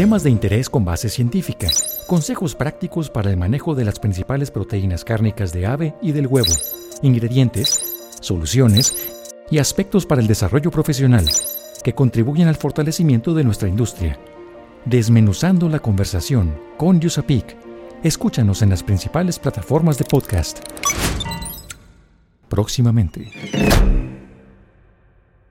Temas 0.00 0.22
de 0.22 0.30
interés 0.30 0.70
con 0.70 0.82
base 0.82 1.10
científica. 1.10 1.68
Consejos 2.06 2.54
prácticos 2.54 3.10
para 3.10 3.28
el 3.28 3.36
manejo 3.36 3.74
de 3.74 3.84
las 3.84 3.98
principales 3.98 4.50
proteínas 4.50 5.04
cárnicas 5.04 5.52
de 5.52 5.66
ave 5.66 5.94
y 6.00 6.12
del 6.12 6.26
huevo. 6.26 6.54
Ingredientes, 7.02 8.08
soluciones 8.18 8.96
y 9.50 9.58
aspectos 9.58 10.06
para 10.06 10.22
el 10.22 10.26
desarrollo 10.26 10.70
profesional 10.70 11.26
que 11.84 11.94
contribuyen 11.94 12.48
al 12.48 12.56
fortalecimiento 12.56 13.34
de 13.34 13.44
nuestra 13.44 13.68
industria. 13.68 14.18
Desmenuzando 14.86 15.68
la 15.68 15.80
conversación 15.80 16.58
con 16.78 16.96
USAPIC. 16.96 17.58
Escúchanos 18.02 18.62
en 18.62 18.70
las 18.70 18.82
principales 18.82 19.38
plataformas 19.38 19.98
de 19.98 20.06
podcast. 20.06 20.60
Próximamente. 22.48 23.30